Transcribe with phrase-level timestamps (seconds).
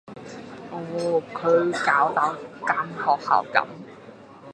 [0.71, 3.63] 哦，佢搞到間學校噉